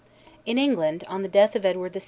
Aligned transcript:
In 0.47 0.57
England, 0.57 1.03
on 1.07 1.21
the 1.21 1.27
death 1.29 1.55
of 1.55 1.63
Edward 1.63 1.93
VI. 1.93 1.99